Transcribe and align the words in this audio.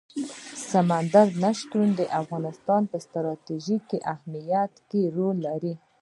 سمندر 0.71 1.27
نه 1.43 1.51
شتون 1.59 1.87
د 1.99 2.01
افغانستان 2.21 2.81
په 2.91 2.97
ستراتیژیک 3.05 3.87
اهمیت 4.13 4.73
کې 4.89 5.01
رول 5.15 5.37
لري. 5.47 5.73